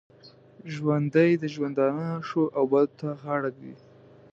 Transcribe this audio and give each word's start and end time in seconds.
ژوندي 0.73 1.31
د 1.37 1.43
ژوندانه 1.53 2.07
ښو 2.27 2.43
او 2.57 2.63
بدو 2.71 2.93
ته 2.99 3.09
غاړه 3.21 3.49
ږدي 3.57 3.75